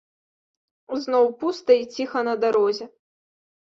[1.05, 2.85] Зноў пуста і ціха на дарозе.